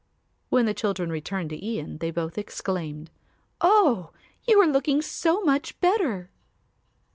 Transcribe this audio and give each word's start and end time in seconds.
When 0.49 0.65
the 0.65 0.73
children 0.73 1.11
returned 1.11 1.51
to 1.51 1.63
Ian, 1.63 1.99
they 1.99 2.09
both 2.09 2.35
exclaimed, 2.39 3.11
"Oh, 3.61 4.09
you 4.47 4.59
are 4.59 4.65
looking 4.65 4.99
so 5.03 5.43
much 5.43 5.79
better." 5.79 6.31